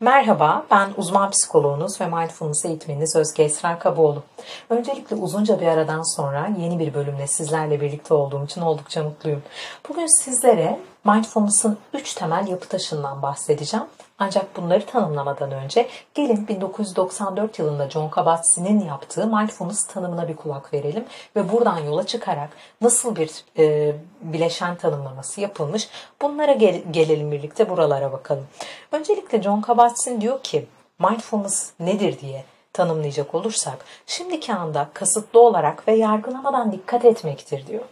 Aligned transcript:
Merhaba, 0.00 0.66
ben 0.70 0.90
uzman 0.96 1.30
psikoloğunuz 1.30 2.00
ve 2.00 2.06
mindfulness 2.06 2.64
eğitmeniniz 2.64 3.16
Özge 3.16 3.42
Esra 3.42 3.78
Kaboğlu. 3.78 4.22
Öncelikle 4.70 5.16
uzunca 5.16 5.60
bir 5.60 5.66
aradan 5.66 6.16
sonra 6.16 6.50
yeni 6.58 6.78
bir 6.78 6.94
bölümle 6.94 7.26
sizlerle 7.26 7.80
birlikte 7.80 8.14
olduğum 8.14 8.44
için 8.44 8.60
oldukça 8.60 9.02
mutluyum. 9.02 9.42
Bugün 9.88 10.22
sizlere 10.24 10.80
mindfulness'ın 11.04 11.78
3 11.94 12.14
temel 12.14 12.46
yapı 12.48 12.68
taşından 12.68 13.22
bahsedeceğim. 13.22 13.86
Ancak 14.18 14.56
bunları 14.56 14.86
tanımlamadan 14.86 15.52
önce 15.52 15.88
gelin 16.14 16.48
1994 16.48 17.58
yılında 17.58 17.90
John 17.90 18.08
Kabat-Zinn'in 18.08 18.84
yaptığı 18.84 19.26
mindfulness 19.26 19.86
tanımına 19.86 20.28
bir 20.28 20.36
kulak 20.36 20.74
verelim 20.74 21.04
ve 21.36 21.52
buradan 21.52 21.78
yola 21.78 22.06
çıkarak 22.06 22.50
nasıl 22.80 23.16
bir 23.16 23.30
e, 23.58 23.96
bileşen 24.20 24.76
tanımlaması 24.76 25.40
yapılmış 25.40 25.88
bunlara 26.22 26.52
gel- 26.52 26.82
gelelim 26.90 27.32
birlikte 27.32 27.70
buralara 27.70 28.12
bakalım. 28.12 28.46
Öncelikle 28.92 29.42
John 29.42 29.60
Kabat-Zinn 29.60 30.20
diyor 30.20 30.42
ki 30.42 30.66
mindfulness 30.98 31.72
nedir 31.80 32.20
diye 32.20 32.44
tanımlayacak 32.72 33.34
olursak 33.34 33.84
şimdiki 34.06 34.54
anda 34.54 34.88
kasıtlı 34.94 35.40
olarak 35.40 35.88
ve 35.88 35.94
yargılamadan 35.94 36.72
dikkat 36.72 37.04
etmektir 37.04 37.66
diyor. 37.66 37.84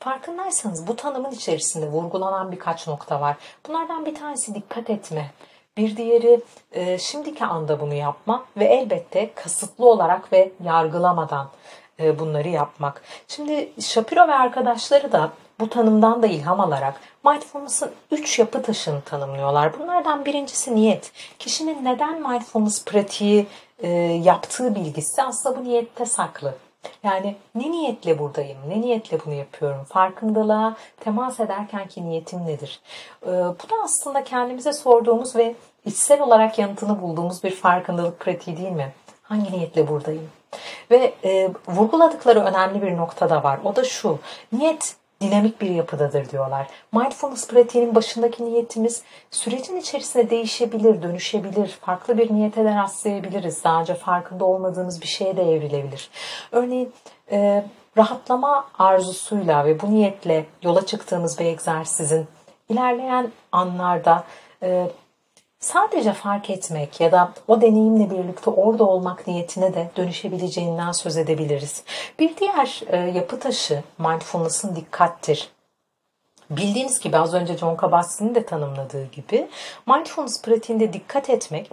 Farkındaysanız 0.00 0.86
bu 0.86 0.96
tanımın 0.96 1.30
içerisinde 1.30 1.86
vurgulanan 1.86 2.52
birkaç 2.52 2.88
nokta 2.88 3.20
var. 3.20 3.36
Bunlardan 3.68 4.06
bir 4.06 4.14
tanesi 4.14 4.54
dikkat 4.54 4.90
etme. 4.90 5.30
Bir 5.76 5.96
diğeri 5.96 6.40
e, 6.72 6.98
şimdiki 6.98 7.44
anda 7.44 7.80
bunu 7.80 7.94
yapma 7.94 8.44
ve 8.56 8.64
elbette 8.64 9.34
kasıtlı 9.34 9.90
olarak 9.90 10.32
ve 10.32 10.52
yargılamadan 10.64 11.50
e, 12.00 12.18
bunları 12.18 12.48
yapmak. 12.48 13.02
Şimdi 13.28 13.72
Shapiro 13.80 14.28
ve 14.28 14.34
arkadaşları 14.34 15.12
da 15.12 15.30
bu 15.60 15.68
tanımdan 15.68 16.22
da 16.22 16.26
ilham 16.26 16.60
alarak 16.60 17.00
mindfulness'ın 17.24 17.92
üç 18.10 18.38
yapı 18.38 18.62
taşını 18.62 19.00
tanımlıyorlar. 19.00 19.78
Bunlardan 19.78 20.24
birincisi 20.24 20.74
niyet. 20.74 21.12
Kişinin 21.38 21.84
neden 21.84 22.30
mindfulness 22.30 22.84
pratiği 22.84 23.46
e, 23.78 23.88
yaptığı 24.24 24.74
bilgisi 24.74 25.22
aslında 25.22 25.58
bu 25.58 25.64
niyette 25.64 26.06
saklı. 26.06 26.54
Yani 27.02 27.36
ne 27.54 27.70
niyetle 27.70 28.18
buradayım, 28.18 28.58
ne 28.68 28.80
niyetle 28.80 29.18
bunu 29.26 29.34
yapıyorum, 29.34 29.84
farkındalığa 29.84 30.76
temas 31.00 31.40
ederken 31.40 31.88
ki 31.88 32.04
niyetim 32.04 32.46
nedir? 32.46 32.80
Ee, 33.22 33.28
bu 33.28 33.70
da 33.70 33.74
aslında 33.84 34.24
kendimize 34.24 34.72
sorduğumuz 34.72 35.36
ve 35.36 35.54
içsel 35.84 36.20
olarak 36.22 36.58
yanıtını 36.58 37.02
bulduğumuz 37.02 37.44
bir 37.44 37.50
farkındalık 37.50 38.20
pratiği 38.20 38.56
değil 38.56 38.72
mi? 38.72 38.92
Hangi 39.22 39.52
niyetle 39.52 39.88
buradayım? 39.88 40.30
Ve 40.90 41.14
e, 41.24 41.50
vurguladıkları 41.68 42.40
önemli 42.40 42.82
bir 42.82 42.96
nokta 42.96 43.30
da 43.30 43.42
var. 43.42 43.60
O 43.64 43.76
da 43.76 43.84
şu, 43.84 44.18
niyet 44.52 44.96
dinamik 45.20 45.60
bir 45.60 45.70
yapıdadır 45.70 46.30
diyorlar. 46.30 46.66
Mindfulness 46.92 47.48
pratiğinin 47.48 47.94
başındaki 47.94 48.44
niyetimiz 48.44 49.02
sürecin 49.30 49.76
içerisinde 49.76 50.30
değişebilir, 50.30 51.02
dönüşebilir, 51.02 51.68
farklı 51.68 52.18
bir 52.18 52.34
niyete 52.34 52.64
de 52.64 52.74
rastlayabiliriz. 52.74 53.64
Daha 53.64 53.80
önce 53.80 53.94
farkında 53.94 54.44
olmadığımız 54.44 55.02
bir 55.02 55.06
şeye 55.06 55.36
de 55.36 55.42
evrilebilir. 55.42 56.10
Örneğin 56.52 56.92
e, 57.32 57.64
rahatlama 57.96 58.68
arzusuyla 58.78 59.64
ve 59.64 59.80
bu 59.80 59.90
niyetle 59.90 60.46
yola 60.62 60.86
çıktığımız 60.86 61.38
bir 61.38 61.44
egzersizin 61.44 62.26
ilerleyen 62.68 63.32
anlarda 63.52 64.24
e, 64.62 64.90
sadece 65.60 66.12
fark 66.12 66.50
etmek 66.50 67.00
ya 67.00 67.12
da 67.12 67.32
o 67.48 67.60
deneyimle 67.60 68.10
birlikte 68.10 68.50
orada 68.50 68.84
olmak 68.84 69.26
niyetine 69.26 69.74
de 69.74 69.90
dönüşebileceğinden 69.96 70.92
söz 70.92 71.16
edebiliriz. 71.16 71.84
Bir 72.18 72.36
diğer 72.36 72.80
e, 72.86 72.96
yapı 72.96 73.38
taşı 73.38 73.82
mindfulness'ın 73.98 74.76
dikkattir. 74.76 75.48
Bildiğiniz 76.50 77.00
gibi 77.00 77.18
az 77.18 77.34
önce 77.34 77.58
John 77.58 77.76
Kabat-Zinn'in 77.76 78.34
de 78.34 78.46
tanımladığı 78.46 79.04
gibi 79.04 79.48
mindfulness 79.86 80.42
pratiğinde 80.42 80.92
dikkat 80.92 81.30
etmek 81.30 81.70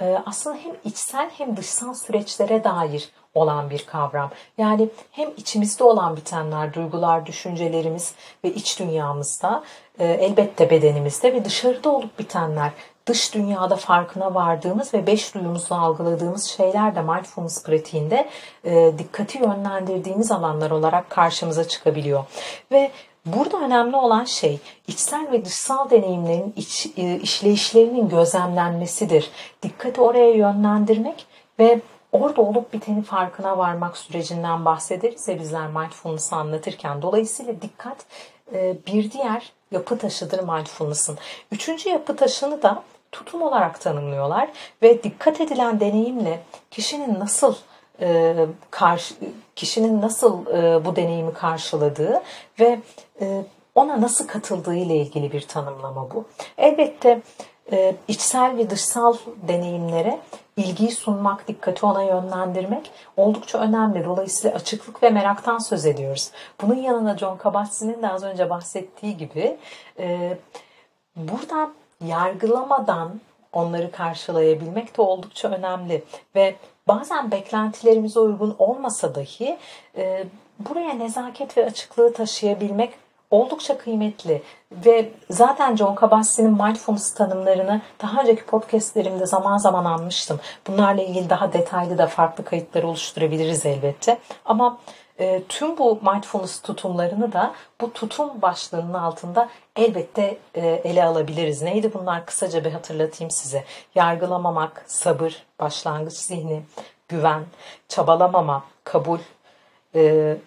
e, 0.00 0.22
aslında 0.26 0.56
hem 0.56 0.72
içsel 0.84 1.30
hem 1.38 1.56
dışsal 1.56 1.94
süreçlere 1.94 2.64
dair 2.64 3.10
olan 3.34 3.70
bir 3.70 3.86
kavram. 3.86 4.30
Yani 4.58 4.88
hem 5.10 5.30
içimizde 5.36 5.84
olan 5.84 6.16
bitenler, 6.16 6.74
duygular, 6.74 7.26
düşüncelerimiz 7.26 8.14
ve 8.44 8.54
iç 8.54 8.80
dünyamızda, 8.80 9.64
e, 9.98 10.06
elbette 10.06 10.70
bedenimizde 10.70 11.32
ve 11.32 11.44
dışarıda 11.44 11.90
olup 11.90 12.18
bitenler, 12.18 12.70
dış 13.10 13.34
dünyada 13.34 13.76
farkına 13.76 14.34
vardığımız 14.34 14.94
ve 14.94 15.06
beş 15.06 15.34
duyumuzla 15.34 15.80
algıladığımız 15.80 16.44
şeyler 16.44 16.94
de 16.94 17.02
mindfulness 17.02 17.64
pratiğinde 17.64 18.28
e, 18.64 18.92
dikkati 18.98 19.38
yönlendirdiğimiz 19.38 20.32
alanlar 20.32 20.70
olarak 20.70 21.10
karşımıza 21.10 21.68
çıkabiliyor. 21.68 22.24
Ve 22.72 22.90
Burada 23.26 23.60
önemli 23.60 23.96
olan 23.96 24.24
şey 24.24 24.60
içsel 24.86 25.32
ve 25.32 25.44
dışsal 25.44 25.90
deneyimlerin 25.90 26.52
iç, 26.56 26.86
e, 26.96 27.16
işleyişlerinin 27.16 28.08
gözlemlenmesidir. 28.08 29.30
Dikkati 29.62 30.00
oraya 30.00 30.30
yönlendirmek 30.30 31.26
ve 31.58 31.80
orada 32.12 32.42
olup 32.42 32.72
biteni 32.72 33.02
farkına 33.02 33.58
varmak 33.58 33.96
sürecinden 33.96 34.64
bahsederiz 34.64 35.28
ya 35.28 35.40
bizler 35.40 35.66
mindfulness'ı 35.66 36.36
anlatırken. 36.36 37.02
Dolayısıyla 37.02 37.62
dikkat 37.62 37.96
e, 38.52 38.76
bir 38.86 39.10
diğer 39.10 39.52
yapı 39.70 39.98
taşıdır 39.98 40.38
mindfulness'ın. 40.38 41.18
Üçüncü 41.52 41.88
yapı 41.88 42.16
taşını 42.16 42.62
da 42.62 42.82
tutum 43.12 43.42
olarak 43.42 43.80
tanımlıyorlar 43.80 44.48
ve 44.82 45.02
dikkat 45.02 45.40
edilen 45.40 45.80
deneyimle 45.80 46.40
kişinin 46.70 47.20
nasıl 47.20 47.54
e, 48.00 48.34
karşı 48.70 49.14
kişinin 49.56 50.00
nasıl 50.00 50.46
e, 50.46 50.84
bu 50.84 50.96
deneyimi 50.96 51.32
karşıladığı 51.32 52.22
ve 52.60 52.80
e, 53.20 53.42
ona 53.74 54.00
nasıl 54.00 54.26
katıldığı 54.26 54.74
ile 54.74 54.96
ilgili 54.96 55.32
bir 55.32 55.40
tanımlama 55.40 56.10
bu. 56.10 56.24
Elbette 56.58 57.22
e, 57.72 57.96
içsel 58.08 58.56
ve 58.56 58.70
dışsal 58.70 59.14
deneyimlere 59.48 60.20
ilgiyi 60.56 60.90
sunmak, 60.90 61.48
dikkati 61.48 61.86
ona 61.86 62.02
yönlendirmek 62.02 62.90
oldukça 63.16 63.58
önemli. 63.58 64.04
Dolayısıyla 64.04 64.56
açıklık 64.56 65.02
ve 65.02 65.10
meraktan 65.10 65.58
söz 65.58 65.86
ediyoruz. 65.86 66.30
Bunun 66.62 66.74
yanına 66.74 67.18
John 67.18 67.36
Kabat-Zinn'in 67.36 68.02
de 68.02 68.08
az 68.08 68.22
önce 68.22 68.50
bahsettiği 68.50 69.16
gibi 69.16 69.56
e, 69.98 70.38
buradan 71.16 71.74
yargılamadan 72.04 73.20
onları 73.52 73.90
karşılayabilmek 73.90 74.96
de 74.96 75.02
oldukça 75.02 75.48
önemli 75.48 76.04
ve 76.34 76.56
bazen 76.88 77.30
beklentilerimize 77.30 78.20
uygun 78.20 78.56
olmasa 78.58 79.14
dahi 79.14 79.58
e, 79.96 80.24
buraya 80.58 80.94
nezaket 80.94 81.56
ve 81.56 81.66
açıklığı 81.66 82.12
taşıyabilmek 82.12 82.90
oldukça 83.30 83.78
kıymetli 83.78 84.42
ve 84.72 85.10
zaten 85.30 85.76
John 85.76 85.94
Kabat-Zinn'in 85.94 86.62
mindfulness 86.62 87.14
tanımlarını 87.14 87.80
daha 88.02 88.20
önceki 88.20 88.46
podcastlerimde 88.46 89.26
zaman 89.26 89.58
zaman 89.58 89.84
anmıştım. 89.84 90.40
Bunlarla 90.66 91.02
ilgili 91.02 91.30
daha 91.30 91.52
detaylı 91.52 91.98
da 91.98 92.06
farklı 92.06 92.44
kayıtlar 92.44 92.82
oluşturabiliriz 92.82 93.66
elbette. 93.66 94.18
Ama 94.44 94.78
e, 95.20 95.42
tüm 95.48 95.78
bu 95.78 96.00
mindfulness 96.02 96.62
tutumlarını 96.62 97.32
da 97.32 97.54
bu 97.80 97.92
tutum 97.92 98.42
başlığının 98.42 98.94
altında 98.94 99.48
elbette 99.76 100.38
e, 100.54 100.68
ele 100.68 101.04
alabiliriz. 101.04 101.62
Neydi 101.62 101.94
bunlar? 101.94 102.26
Kısaca 102.26 102.64
bir 102.64 102.72
hatırlatayım 102.72 103.30
size. 103.30 103.64
Yargılamamak, 103.94 104.84
sabır, 104.86 105.42
başlangıç 105.60 106.14
zihni, 106.14 106.62
güven, 107.08 107.44
çabalamama, 107.88 108.64
kabul 108.84 109.18
e, 109.94 110.02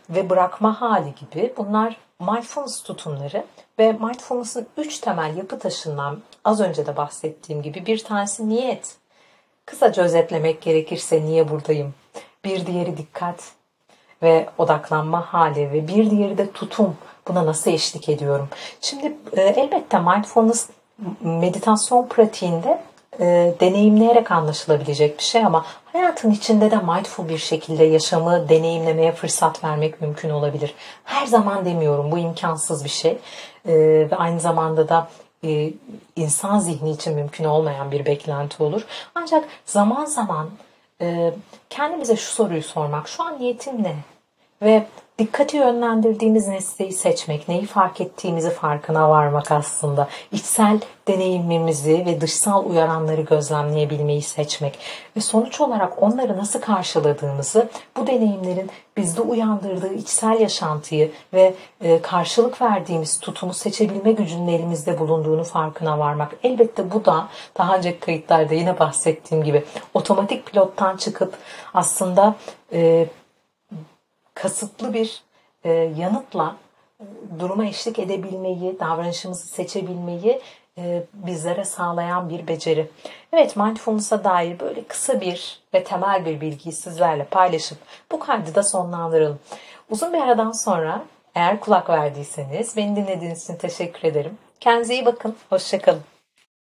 ve 0.09 0.29
bırakma 0.29 0.81
hali 0.81 1.15
gibi 1.15 1.53
bunlar 1.57 1.97
mindfulness 2.19 2.83
tutumları 2.83 3.45
ve 3.79 3.91
mindfulness'ın 3.91 4.67
üç 4.77 4.99
temel 4.99 5.37
yapı 5.37 5.59
taşından 5.59 6.19
az 6.45 6.61
önce 6.61 6.85
de 6.85 6.97
bahsettiğim 6.97 7.61
gibi 7.61 7.85
bir 7.85 8.03
tanesi 8.03 8.49
niyet. 8.49 8.97
Kısaca 9.65 10.03
özetlemek 10.03 10.61
gerekirse 10.61 11.21
niye 11.21 11.49
buradayım? 11.49 11.93
Bir 12.45 12.65
diğeri 12.65 12.97
dikkat 12.97 13.53
ve 14.23 14.49
odaklanma 14.57 15.21
hali 15.21 15.71
ve 15.71 15.87
bir 15.87 16.09
diğeri 16.09 16.37
de 16.37 16.51
tutum. 16.51 16.95
Buna 17.27 17.45
nasıl 17.45 17.71
eşlik 17.71 18.09
ediyorum? 18.09 18.49
Şimdi 18.81 19.17
e, 19.37 19.41
elbette 19.41 19.99
mindfulness 19.99 20.69
meditasyon 21.21 22.07
pratiğinde 22.07 22.81
e, 23.19 23.53
deneyimleyerek 23.59 24.31
anlaşılabilecek 24.31 25.17
bir 25.17 25.23
şey 25.23 25.45
ama 25.45 25.65
hayatın 25.93 26.31
içinde 26.31 26.71
de 26.71 26.77
mindful 26.77 27.29
bir 27.29 27.37
şekilde 27.37 27.83
yaşamı 27.83 28.49
deneyimlemeye 28.49 29.11
fırsat 29.11 29.63
vermek 29.63 30.01
mümkün 30.01 30.29
olabilir. 30.29 30.75
Her 31.03 31.25
zaman 31.25 31.65
demiyorum 31.65 32.11
bu 32.11 32.17
imkansız 32.17 32.83
bir 32.83 32.89
şey 32.89 33.17
e, 33.65 33.73
ve 34.11 34.15
aynı 34.15 34.39
zamanda 34.39 34.89
da 34.89 35.07
e, 35.43 35.73
insan 36.15 36.59
zihni 36.59 36.91
için 36.91 37.15
mümkün 37.15 37.43
olmayan 37.43 37.91
bir 37.91 38.05
beklenti 38.05 38.63
olur. 38.63 38.85
Ancak 39.15 39.45
zaman 39.65 40.05
zaman 40.05 40.49
e, 41.01 41.33
kendimize 41.69 42.15
şu 42.15 42.31
soruyu 42.31 42.63
sormak, 42.63 43.07
şu 43.07 43.23
an 43.23 43.39
niyetim 43.39 43.83
ne? 43.83 43.95
Ve 44.63 44.85
dikkati 45.19 45.57
yönlendirdiğimiz 45.57 46.47
nesneyi 46.47 46.93
seçmek, 46.93 47.47
neyi 47.47 47.65
fark 47.65 48.01
ettiğimizi 48.01 48.49
farkına 48.49 49.09
varmak 49.09 49.51
aslında. 49.51 50.07
İçsel 50.31 50.79
deneyimimizi 51.07 52.05
ve 52.05 52.21
dışsal 52.21 52.65
uyaranları 52.65 53.21
gözlemleyebilmeyi 53.21 54.21
seçmek 54.21 54.79
ve 55.17 55.21
sonuç 55.21 55.61
olarak 55.61 56.03
onları 56.03 56.37
nasıl 56.37 56.61
karşıladığımızı, 56.61 57.69
bu 57.97 58.07
deneyimlerin 58.07 58.71
bizde 58.97 59.21
uyandırdığı 59.21 59.93
içsel 59.93 60.39
yaşantıyı 60.39 61.11
ve 61.33 61.53
e, 61.81 62.01
karşılık 62.01 62.61
verdiğimiz 62.61 63.19
tutumu 63.19 63.53
seçebilme 63.53 64.11
gücünün 64.11 64.47
elimizde 64.47 64.99
bulunduğunu 64.99 65.43
farkına 65.43 65.99
varmak. 65.99 66.35
Elbette 66.43 66.91
bu 66.91 67.05
da 67.05 67.27
daha 67.57 67.77
önceki 67.77 67.99
kayıtlarda 67.99 68.53
yine 68.53 68.79
bahsettiğim 68.79 69.43
gibi 69.43 69.63
otomatik 69.93 70.45
pilottan 70.45 70.97
çıkıp 70.97 71.37
aslında 71.73 72.35
e, 72.73 73.07
kasıtlı 74.33 74.93
bir 74.93 75.23
e, 75.63 75.71
yanıtla 75.71 76.55
e, 76.99 77.05
duruma 77.39 77.65
eşlik 77.65 77.99
edebilmeyi, 77.99 78.79
davranışımızı 78.79 79.47
seçebilmeyi 79.47 80.41
e, 80.77 81.03
bizlere 81.13 81.65
sağlayan 81.65 82.29
bir 82.29 82.47
beceri. 82.47 82.89
Evet 83.33 83.55
mindfulness'a 83.55 84.23
dair 84.23 84.59
böyle 84.59 84.83
kısa 84.83 85.21
bir 85.21 85.59
ve 85.73 85.83
temel 85.83 86.25
bir 86.25 86.41
bilgiyi 86.41 86.73
sizlerle 86.73 87.23
paylaşıp 87.23 87.77
bu 88.11 88.19
kaydı 88.19 88.55
da 88.55 88.63
sonlandıralım. 88.63 89.39
Uzun 89.89 90.13
bir 90.13 90.21
aradan 90.21 90.51
sonra 90.51 91.03
eğer 91.35 91.59
kulak 91.59 91.89
verdiyseniz 91.89 92.77
beni 92.77 92.95
dinlediğiniz 92.95 93.43
için 93.43 93.55
teşekkür 93.55 94.07
ederim. 94.07 94.37
Kendinize 94.59 94.93
iyi 94.93 95.05
bakın. 95.05 95.35
Hoşçakalın. 95.49 96.12